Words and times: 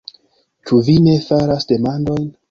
Ĉu 0.69 0.79
vi 0.87 0.95
ne 1.07 1.13
faras 1.25 1.67
demandojn? 1.73 2.25